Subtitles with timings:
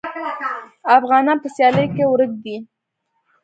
[0.97, 2.57] افغانان په سیالۍ کې ورک دي.